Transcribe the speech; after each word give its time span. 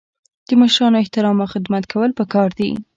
د 0.47 0.49
مشرانو 0.61 1.01
احترام 1.01 1.37
او 1.43 1.51
خدمت 1.53 1.83
کول 1.91 2.11
پکار 2.19 2.49
دي. 2.59 2.69